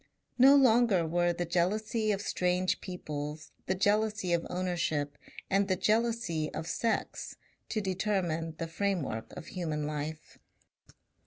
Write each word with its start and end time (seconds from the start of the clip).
No 0.39 0.55
longer 0.55 1.05
were 1.05 1.31
the 1.31 1.45
jealousy 1.45 2.11
of 2.11 2.21
strange 2.23 2.81
peoples, 2.81 3.51
the 3.67 3.75
jealousy 3.75 4.33
of 4.33 4.47
ownership 4.49 5.15
and 5.47 5.67
the 5.67 5.75
jealousy 5.75 6.51
of 6.55 6.65
sex 6.65 7.35
to 7.69 7.81
determine 7.81 8.55
the 8.57 8.65
framework 8.65 9.31
of 9.37 9.45
human 9.49 9.85
life. 9.85 10.39